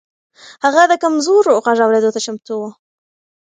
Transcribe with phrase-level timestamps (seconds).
[0.63, 2.63] هغه د کمزورو غږ اورېدو ته چمتو و.